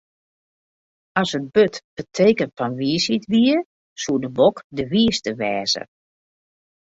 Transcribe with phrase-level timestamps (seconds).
[1.21, 3.55] As it burd it teken fan wysheid wie,
[4.01, 5.83] soe de bok de wiiste wêze.